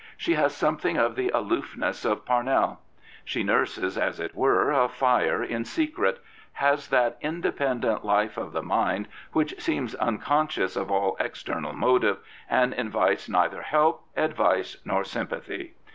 [0.17, 2.81] She has something of the aloofness of Parnell.
[3.23, 6.17] She nurses, as it were, a fire in secret,
[6.53, 12.17] has that independent life of the mind which seems xmconscious of all ex ternal motive,
[12.49, 15.75] and invites neither help, advice nor sympathy.